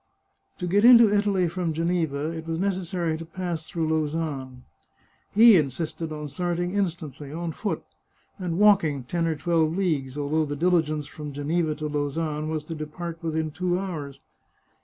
To 0.57 0.65
get 0.65 0.83
into 0.83 1.13
Italy 1.15 1.47
from 1.47 1.73
Geneva, 1.73 2.31
it 2.31 2.47
was 2.47 2.57
necessary 2.57 3.17
to 3.19 3.23
pass 3.23 3.67
through 3.67 3.87
Lausanne. 3.87 4.63
He 5.31 5.55
insisted 5.55 6.11
on 6.11 6.27
starting 6.27 6.73
in 6.73 6.85
stantly 6.85 7.31
on 7.37 7.51
foot, 7.51 7.83
and 8.39 8.57
walking 8.57 9.03
ten 9.03 9.27
or 9.27 9.35
twelve 9.35 9.77
leagues, 9.77 10.17
although 10.17 10.45
the 10.45 10.55
diligence 10.55 11.05
from 11.05 11.33
Geneva 11.33 11.75
to 11.75 11.87
Lausanne 11.87 12.49
was 12.49 12.63
to 12.63 12.73
depart 12.73 13.21
within 13.21 13.51
two 13.51 13.77
hours. 13.77 14.19